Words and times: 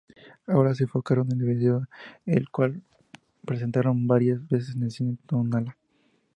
Ahora, 0.47 0.73
se 0.73 0.85
enfocaron 0.85 1.31
en 1.31 1.41
el 1.41 1.45
vídeo, 1.45 1.85
el 2.25 2.49
cual 2.49 2.81
presentaron 3.45 4.07
varias 4.07 4.47
veces 4.47 4.73
en 4.75 4.89
Cine 4.89 5.17
Tonalá. 5.27 5.77